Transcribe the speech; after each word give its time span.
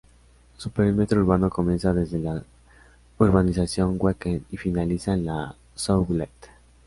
Su 0.57 0.71
perímetro 0.71 1.21
urbano 1.21 1.51
comienza 1.51 1.93
desde 1.93 2.17
las 2.17 2.41
urbanización 3.19 3.97
Weekend 3.99 4.43
y 4.49 4.57
finaliza 4.57 5.13
en 5.13 5.27
La 5.27 5.53
Soublette. 5.75 6.49